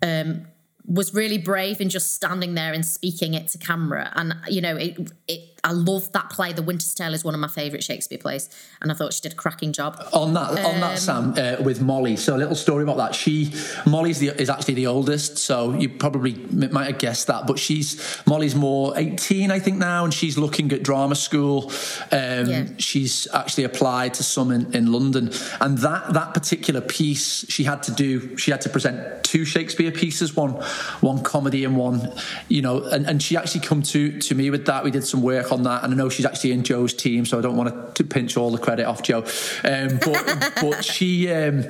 [0.00, 0.46] um,
[0.86, 4.12] was really brave in just standing there and speaking it to camera.
[4.14, 6.52] And you know, it, it I love that play.
[6.52, 8.48] The Winter's Tale is one of my favourite Shakespeare plays,
[8.80, 9.96] and I thought she did a cracking job.
[10.12, 12.16] on that on that Sam uh, with Molly.
[12.16, 13.14] So a little story about that.
[13.14, 13.54] She
[13.86, 17.46] Molly's the, is actually the oldest, so you probably might have guessed that.
[17.46, 21.70] But she's Molly's more eighteen, I think now, and she's looking at drama school.
[22.10, 22.66] Um, Yeah.
[22.78, 27.84] She's actually applied to some in, in London, and that that particular piece she had
[27.84, 28.36] to do.
[28.36, 30.54] She had to present two Shakespeare pieces, one
[31.02, 32.12] one comedy and one,
[32.48, 34.82] you know, and, and she actually come to to me with that.
[34.82, 37.38] We did some work on that, and I know she's actually in Joe's team, so
[37.38, 39.24] I don't want to pinch all the credit off Joe.
[39.64, 41.30] Um, but but she.
[41.32, 41.64] Um,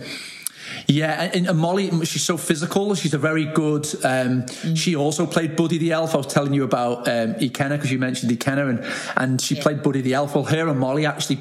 [0.88, 2.94] yeah, and, and Molly, she's so physical.
[2.94, 3.86] She's a very good.
[4.04, 6.14] Um, She also played Buddy the Elf.
[6.14, 8.84] I was telling you about um, Ikenna because you mentioned Ikenna, and
[9.16, 9.62] and she Yeah.
[9.62, 10.34] played Buddy the Elf.
[10.34, 11.38] Well, her and Molly actually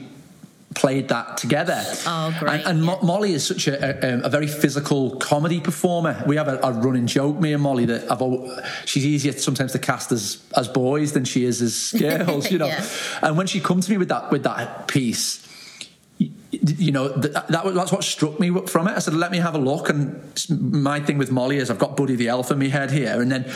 [0.82, 1.80] played that together.
[2.08, 5.60] Oh, great, And, and Mo- Molly is such a, a, um, a very physical comedy
[5.60, 6.24] performer.
[6.26, 8.50] We have a, a running joke, me and Molly, that I've al-
[8.86, 12.66] she's easier sometimes to cast as as boys than she is as girls, you know.
[12.66, 12.84] Yeah.
[13.22, 15.48] And when she come to me with that with that piece,
[16.62, 18.92] you, know that, that was that's what struck me from it.
[18.92, 21.98] I said, "Let me have a look." And my thing with Molly is, I've got
[21.98, 23.50] Buddy the Elf in my head here, and then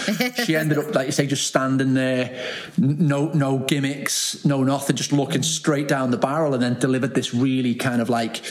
[0.43, 2.43] she ended up, like you say, just standing there,
[2.77, 7.33] no no gimmicks, no nothing, just looking straight down the barrel, and then delivered this
[7.33, 8.41] really kind of like.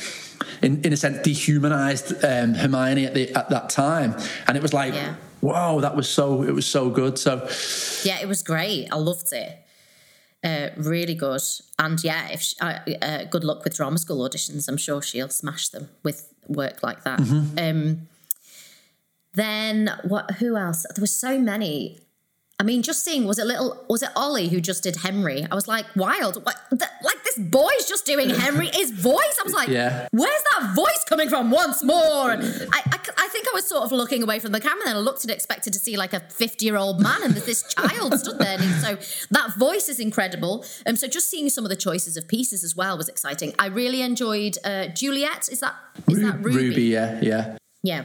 [0.62, 4.14] In, in a sense, dehumanized um, Hermione at the at that time,
[4.46, 5.14] and it was like, Yeah.
[5.42, 7.18] wow, that was so it was so good.
[7.18, 7.48] So,
[8.02, 8.88] Yeah, it was great.
[8.90, 9.58] I loved it.
[10.44, 11.40] Uh, really good.
[11.78, 14.68] And yeah, if she, uh, uh, good luck with drama school auditions.
[14.68, 17.20] I'm sure she'll smash them with work like that.
[17.56, 18.08] Um,
[19.32, 20.32] then what?
[20.32, 20.84] Who else?
[20.94, 22.00] There were so many.
[22.60, 25.44] I mean, just seeing was it little was it Ollie who just did Henry?
[25.50, 26.44] I was like, wild!
[26.46, 28.68] What, th- like this boy's just doing Henry.
[28.72, 29.36] His voice.
[29.40, 30.06] I was like, Yeah.
[30.12, 31.50] where's that voice coming from?
[31.50, 34.60] Once more, and I, I, I think I was sort of looking away from the
[34.60, 34.84] camera.
[34.84, 38.18] Then I looked and expected to see like a fifty-year-old man, and there's this child
[38.20, 38.56] stood there.
[38.60, 40.64] And so that voice is incredible.
[40.86, 43.52] Um, so just seeing some of the choices of pieces as well was exciting.
[43.58, 45.48] I really enjoyed uh, Juliet.
[45.50, 45.74] Is that
[46.08, 47.56] is that Ruby, yeah, yeah.
[47.82, 48.04] yeah.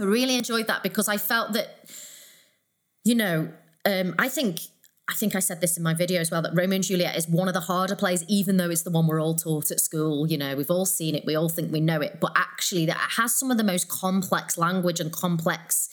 [0.00, 1.88] I really enjoyed that because I felt that,
[3.04, 3.50] you know,
[3.88, 4.60] um, I think
[5.10, 7.26] I think I said this in my video as well that Romeo and Juliet is
[7.26, 10.26] one of the harder plays, even though it's the one we're all taught at school.
[10.26, 12.96] You know, we've all seen it, we all think we know it, but actually, that
[12.96, 15.88] it has some of the most complex language and complex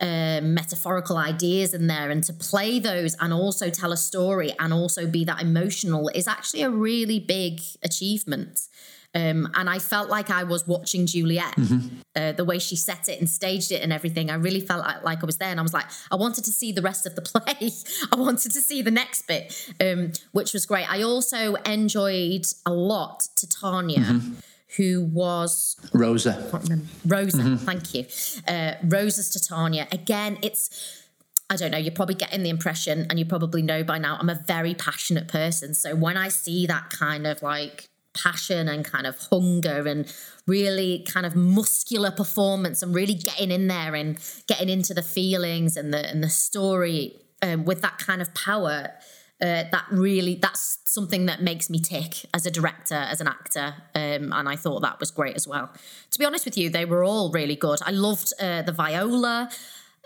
[0.00, 4.72] um, metaphorical ideas in there, and to play those and also tell a story and
[4.72, 8.62] also be that emotional is actually a really big achievement.
[9.16, 11.54] Um, and I felt like I was watching Juliet,
[12.14, 14.30] uh, the way she set it and staged it and everything.
[14.30, 16.52] I really felt like, like I was there, and I was like, I wanted to
[16.52, 17.70] see the rest of the play.
[18.12, 20.90] I wanted to see the next bit, um, which was great.
[20.92, 24.20] I also enjoyed a lot Titania,
[24.76, 26.60] who was Rosa.
[27.06, 28.04] Rosa, thank you.
[28.46, 29.88] Uh, Rosa's Titania.
[29.90, 31.02] Again, it's.
[31.48, 34.28] I don't know, you're probably getting the impression, and you probably know by now, I'm
[34.28, 35.74] a very passionate person.
[35.74, 40.12] So when I see that kind of like passion and kind of hunger and
[40.46, 45.76] really kind of muscular performance and really getting in there and getting into the feelings
[45.76, 48.90] and the and the story um, with that kind of power,
[49.42, 53.74] uh, that really that's something that makes me tick as a director as an actor
[53.94, 55.70] um, and i thought that was great as well.
[56.10, 57.80] To be honest with you they were all really good.
[57.84, 59.50] I loved uh, the viola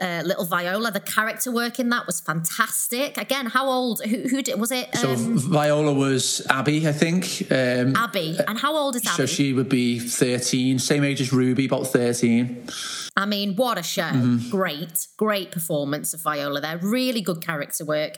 [0.00, 4.42] uh, little viola the character work in that was fantastic again how old who, who
[4.42, 7.46] did was it So um, Viola was Abby, I think.
[7.50, 11.32] Um, abby and how old is abby so she would be 13, same age as
[11.32, 12.68] Ruby, about 13.
[13.16, 14.02] I mean, what a show.
[14.02, 14.50] Mm-hmm.
[14.50, 16.78] Great, great performance of Viola there.
[16.78, 18.14] Really good character work.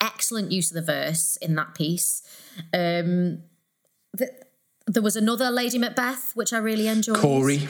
[0.00, 2.22] Excellent use of the verse in that piece.
[2.72, 3.42] Um,
[4.86, 7.16] there was another Lady Macbeth, which I really enjoyed.
[7.18, 7.68] Corey.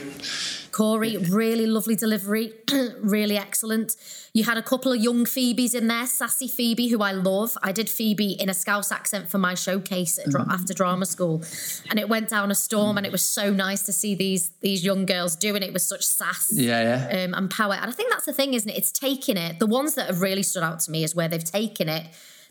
[0.71, 2.53] Corey, really lovely delivery,
[3.01, 3.95] really excellent.
[4.33, 7.57] You had a couple of young Phoebes in there, sassy Phoebe, who I love.
[7.63, 11.41] I did Phoebe in a Scouse accent for my showcase dra- after drama school,
[11.89, 14.85] and it went down a storm, and it was so nice to see these these
[14.85, 17.23] young girls doing it with such sass Yeah, yeah.
[17.23, 17.73] um, and power.
[17.73, 18.77] And I think that's the thing, isn't it?
[18.77, 19.57] It's taking it.
[19.57, 22.05] The ones that have really stood out to me is where they've taken it.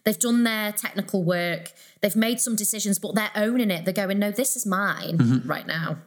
[0.07, 1.73] They've done their technical work.
[2.01, 3.85] They've made some decisions, but they're owning it.
[3.85, 5.99] They're going, no, this is mine right now.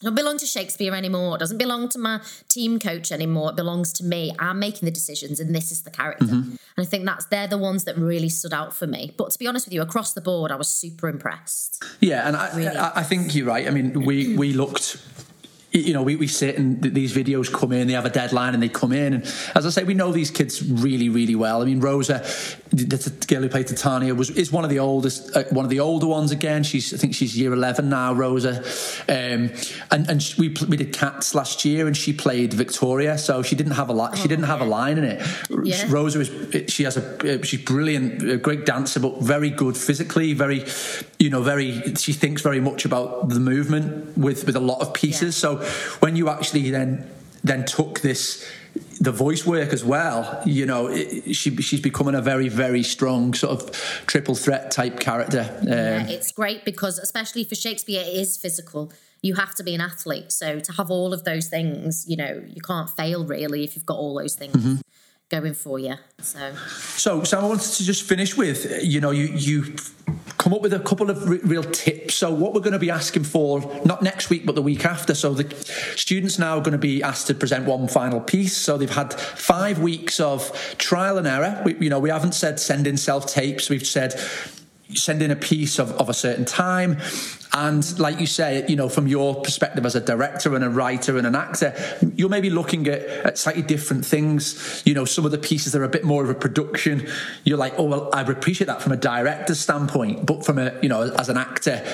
[0.00, 1.34] It don't belong to Shakespeare anymore.
[1.34, 3.50] It doesn't belong to my team coach anymore.
[3.50, 4.32] It belongs to me.
[4.38, 6.24] I'm making the decisions, and this is the character.
[6.24, 6.50] Mm-hmm.
[6.50, 9.12] And I think that's they're the ones that really stood out for me.
[9.18, 11.84] But to be honest with you, across the board, I was super impressed.
[12.00, 12.76] Yeah, and I, really.
[12.76, 13.66] I, I think you're right.
[13.66, 14.96] I mean, we we looked
[15.72, 18.62] you know, we, we sit and these videos come in, they have a deadline and
[18.62, 19.14] they come in.
[19.14, 21.62] And as I say, we know these kids really, really well.
[21.62, 22.26] I mean, Rosa,
[22.72, 25.80] the girl who played Titania, was is one of the oldest, uh, one of the
[25.80, 26.62] older ones again.
[26.62, 28.58] She's, I think she's year 11 now, Rosa.
[29.08, 29.50] Um,
[29.90, 33.18] and and we, we did Cats last year and she played Victoria.
[33.18, 35.26] So she didn't have a lot, she didn't have a line in it.
[35.64, 35.86] Yeah.
[35.88, 40.32] Rosa is, she has a, uh, she's brilliant, a great dancer, but very good physically,
[40.32, 40.64] very,
[41.18, 44.94] you know, very, she thinks very much about the movement with, with a lot of
[44.94, 45.36] pieces.
[45.36, 45.56] Yeah.
[45.56, 45.56] So
[46.00, 47.10] when you actually then
[47.42, 48.46] then took this
[49.00, 53.32] the voice work as well you know it, she she's becoming a very very strong
[53.34, 53.70] sort of
[54.06, 55.48] triple threat type character.
[55.62, 58.92] Um, yeah, it's great because especially for shakespeare it is physical.
[59.22, 60.32] You have to be an athlete.
[60.32, 63.86] So to have all of those things you know you can't fail really if you've
[63.86, 64.76] got all those things mm-hmm.
[65.28, 65.94] going for you.
[66.20, 66.52] So,
[66.96, 69.74] so, so I wanted to just finish with, you know, you you
[70.40, 72.14] come up with a couple of real tips.
[72.14, 75.14] So, what we're going to be asking for, not next week, but the week after.
[75.14, 75.54] So, the
[75.96, 78.56] students now are going to be asked to present one final piece.
[78.56, 81.60] So, they've had five weeks of trial and error.
[81.66, 83.68] We, you know, we haven't said send in self tapes.
[83.68, 84.18] We've said
[84.94, 86.98] send in a piece of, of a certain time
[87.52, 91.18] and like you say, you know, from your perspective as a director and a writer
[91.18, 91.74] and an actor,
[92.14, 94.82] you're maybe looking at, at slightly different things.
[94.86, 97.08] You know, some of the pieces are a bit more of a production.
[97.44, 100.88] You're like, oh well, I appreciate that from a director's standpoint, but from a you
[100.88, 101.84] know, as an actor,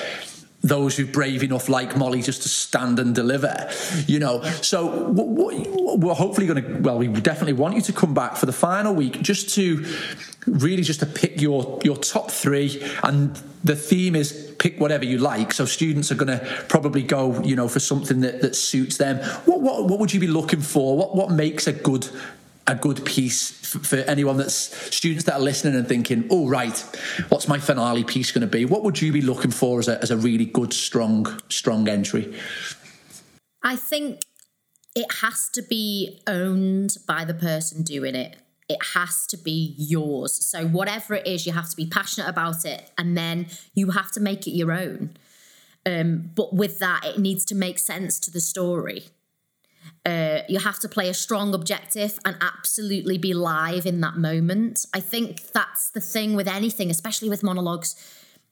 [0.61, 3.69] those who brave enough like Molly just to stand and deliver,
[4.05, 4.43] you know.
[4.61, 8.53] So we're hopefully going to, well, we definitely want you to come back for the
[8.53, 9.85] final week just to
[10.47, 15.17] really just to pick your your top three and the theme is pick whatever you
[15.17, 18.97] like so students are going to probably go you know for something that, that suits
[18.97, 22.07] them what, what what would you be looking for what what makes a good
[22.67, 24.53] a good piece for anyone that's
[24.93, 26.77] students that are listening and thinking, oh, right,
[27.29, 28.65] what's my finale piece going to be?
[28.65, 32.35] What would you be looking for as a, as a really good, strong, strong entry?
[33.63, 34.19] I think
[34.95, 38.35] it has to be owned by the person doing it.
[38.69, 40.33] It has to be yours.
[40.33, 44.11] So, whatever it is, you have to be passionate about it and then you have
[44.11, 45.15] to make it your own.
[45.85, 49.05] Um, but with that, it needs to make sense to the story.
[50.05, 54.85] Uh, you have to play a strong objective and absolutely be live in that moment.
[54.93, 57.95] I think that's the thing with anything, especially with monologues,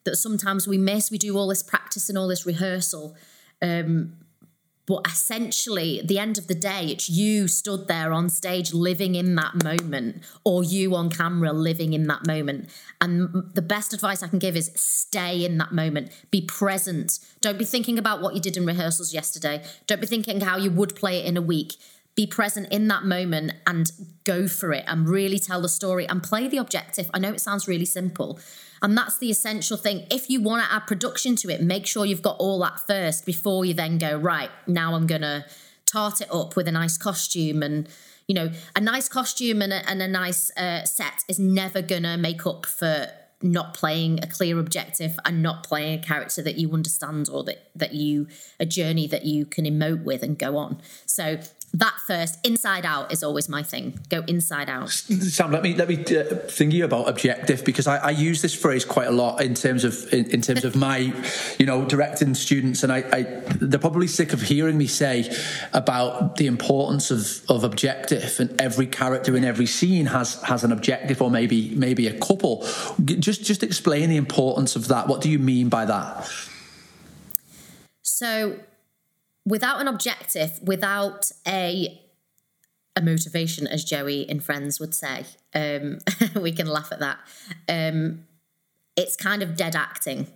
[0.06, 1.12] that sometimes we miss.
[1.12, 3.16] We do all this practice and all this rehearsal.
[3.62, 4.18] Um,
[4.86, 9.16] but essentially, at the end of the day, it's you stood there on stage living
[9.16, 12.70] in that moment, or you on camera living in that moment.
[13.02, 17.20] And the best advice I can give is stay in that moment, be present.
[17.42, 19.64] Don't be thinking about what you did in rehearsals yesterday.
[19.88, 21.74] Don't be thinking how you would play it in a week.
[22.16, 23.92] Be present in that moment and
[24.24, 27.10] go for it and really tell the story and play the objective.
[27.14, 28.40] I know it sounds really simple,
[28.82, 30.06] and that's the essential thing.
[30.12, 33.26] If you want to add production to it, make sure you've got all that first
[33.26, 35.46] before you then go, right, now I'm going to
[35.86, 37.64] tart it up with a nice costume.
[37.64, 37.88] And,
[38.28, 42.18] you know, a nice costume and a, and a nice uh, set is never to
[42.18, 43.08] make up for
[43.42, 47.70] not playing a clear objective and not playing a character that you understand or that
[47.76, 48.28] that you
[48.60, 51.38] a journey that you can emote with and go on so
[51.80, 54.00] that first inside out is always my thing.
[54.10, 54.90] Go inside out.
[54.92, 58.54] Sam let me let me uh, think you about objective because I, I, use this
[58.54, 61.14] phrase quite a lot in terms of in, in terms of my
[61.60, 63.22] you know directing students and I, I,
[63.60, 65.30] they're probably sick of hearing me say
[65.74, 70.72] about the importance of of objective and every character in every scene has has an
[70.72, 72.66] objective or maybe maybe a couple.
[73.04, 75.08] Just just explain the importance of that.
[75.08, 76.30] What do you mean by that?
[78.02, 78.60] So
[79.46, 82.02] without an objective, without a
[82.98, 86.00] a motivation, as Joey in Friends would say, um,
[86.42, 87.20] we can laugh at that.
[87.68, 88.26] Um,
[88.96, 90.28] it's kind of dead acting.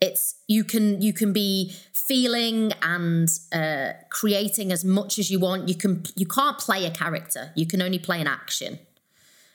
[0.00, 5.68] It's you can you can be feeling and uh, creating as much as you want.
[5.68, 7.52] You can you can't play a character.
[7.54, 8.78] You can only play an action,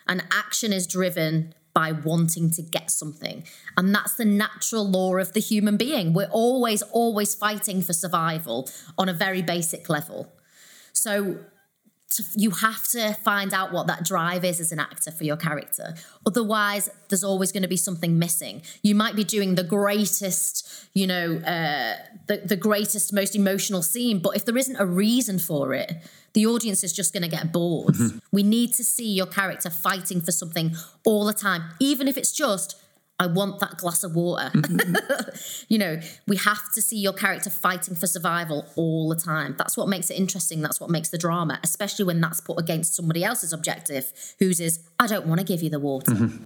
[0.06, 3.44] and action is driven by wanting to get something.
[3.76, 6.14] And that's the natural law of the human being.
[6.14, 10.32] We're always, always fighting for survival on a very basic level.
[10.92, 11.40] So
[12.16, 15.38] to, you have to find out what that drive is as an actor for your
[15.38, 15.95] character.
[16.26, 18.61] Otherwise, there's always going to be something missing.
[18.82, 21.95] You might be doing the greatest, you know, uh,
[22.28, 25.95] the, the greatest, most emotional scene, but if there isn't a reason for it,
[26.34, 27.93] the audience is just going to get bored.
[27.93, 28.18] Mm-hmm.
[28.32, 32.32] We need to see your character fighting for something all the time, even if it's
[32.32, 32.76] just,
[33.20, 34.49] I want that glass of water.
[34.53, 35.66] Mm-hmm.
[35.70, 39.55] you know, we have to see your character fighting for survival all the time.
[39.57, 40.61] That's what makes it interesting.
[40.61, 44.80] That's what makes the drama, especially when that's put against somebody else's objective, whose is,
[44.99, 46.11] I don't want to give you the water.
[46.11, 46.43] Mm-hmm.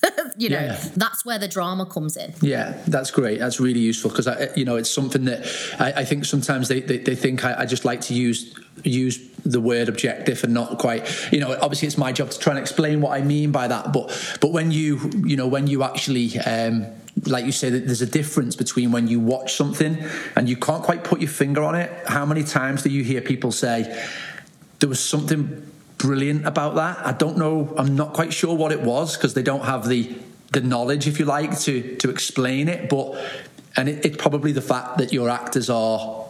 [0.36, 0.82] you know, yeah.
[0.96, 2.34] that's where the drama comes in.
[2.40, 3.38] Yeah, that's great.
[3.38, 5.46] That's really useful because I, you know, it's something that
[5.78, 9.18] I, I think sometimes they, they, they think I, I, just like to use use
[9.44, 12.60] the word objective and not quite, you know, obviously it's my job to try and
[12.60, 13.92] explain what I mean by that.
[13.92, 16.86] But but when you you know when you actually um,
[17.26, 19.98] like you say that there's a difference between when you watch something
[20.36, 21.90] and you can't quite put your finger on it.
[22.06, 24.06] How many times do you hear people say
[24.80, 25.70] there was something
[26.02, 26.98] brilliant about that.
[27.06, 27.72] I don't know.
[27.78, 30.14] I'm not quite sure what it was because they don't have the
[30.50, 32.90] the knowledge, if you like, to to explain it.
[32.90, 33.16] But
[33.76, 36.21] and it, it's probably the fact that your actors are are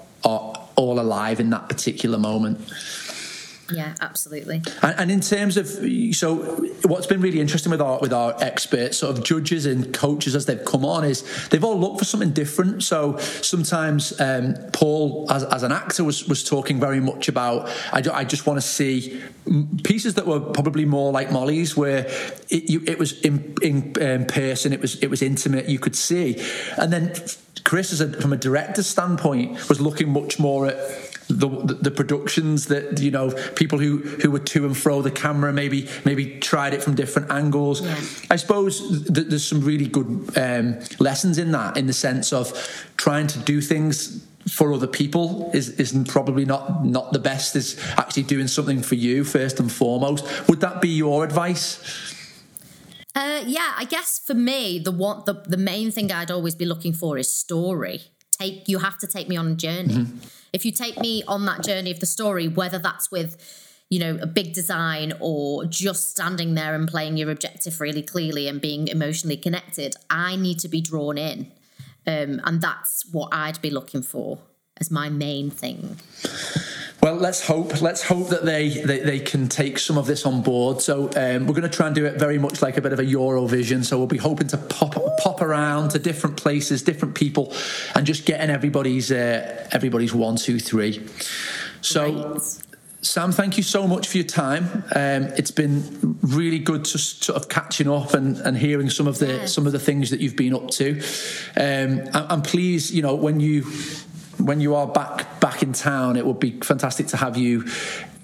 [0.76, 2.60] all alive in that particular moment.
[3.72, 4.62] Yeah, absolutely.
[4.82, 5.68] And, and, in terms of
[6.14, 6.36] so,
[6.84, 10.46] what's been really interesting with our with our experts, sort of judges and coaches as
[10.46, 12.82] they've come on, is they've all looked for something different.
[12.82, 18.02] So sometimes um, Paul, as, as an actor, was was talking very much about I,
[18.12, 19.22] I just want to see
[19.82, 22.06] pieces that were probably more like Molly's, where
[22.48, 25.96] it, you, it was in, in um, person, it was it was intimate, you could
[25.96, 26.42] see,
[26.76, 27.12] and then
[27.64, 30.76] Chris, a, from a director's standpoint, was looking much more at
[31.38, 35.52] the, the productions that you know people who who were to and fro the camera
[35.52, 37.96] maybe maybe tried it from different angles yeah.
[38.30, 40.06] i suppose th- there's some really good
[40.36, 45.50] um, lessons in that in the sense of trying to do things for other people
[45.54, 49.70] is isn't probably not not the best is actually doing something for you first and
[49.70, 52.18] foremost would that be your advice
[53.14, 56.64] uh, yeah, I guess for me, the what the, the main thing I'd always be
[56.64, 58.04] looking for is story.
[58.30, 59.96] Take you have to take me on a journey.
[59.96, 63.36] Mm-hmm if you take me on that journey of the story, whether that's with
[63.92, 68.48] you know, a big design or just standing there and playing your objective really clearly
[68.48, 71.52] and being emotionally connected, I need to be drawn in.
[72.06, 74.38] Um, and that's what I'd be looking for
[74.80, 75.98] as my main thing.
[77.02, 77.82] Well, let's hope.
[77.82, 80.80] Let's hope that they, they, they can take some of this on board.
[80.80, 83.00] So um, we're going to try and do it very much like a bit of
[83.00, 83.84] a Eurovision.
[83.84, 87.52] So we'll be hoping to pop pop around to different places, different people,
[87.96, 91.04] and just getting everybody's uh, everybody's one, two, three.
[91.80, 92.32] So.
[92.34, 92.58] Right.
[93.04, 94.84] Sam, thank you so much for your time.
[94.94, 99.18] Um, it's been really good to sort of catching up and, and hearing some of
[99.18, 99.52] the yes.
[99.52, 101.02] some of the things that you've been up to.
[101.56, 103.64] Um, I'm pleased, you know, when you
[104.46, 107.64] when you are back back in town, it would be fantastic to have you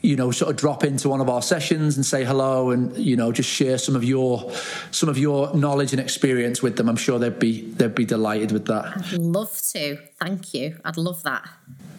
[0.02, 3.16] you know sort of drop into one of our sessions and say hello and you
[3.16, 4.52] know just share some of your
[4.90, 8.52] some of your knowledge and experience with them i'm sure they'd be they'd be delighted
[8.52, 11.48] with that i'd love to thank you i'd love that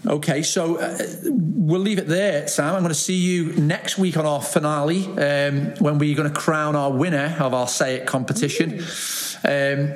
[0.07, 2.73] Okay, so uh, we'll leave it there, Sam.
[2.73, 6.33] I'm going to see you next week on our finale um, when we're going to
[6.33, 8.79] crown our winner of our Say It competition.
[9.43, 9.91] Um,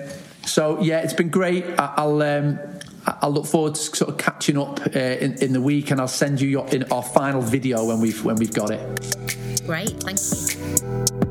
[0.45, 1.63] so yeah, it's been great.
[1.80, 2.59] I'll um,
[3.05, 6.07] I look forward to sort of catching up uh, in, in the week, and I'll
[6.07, 8.79] send you your, in our final video when we've when we've got it.
[9.65, 11.22] Great, thank you.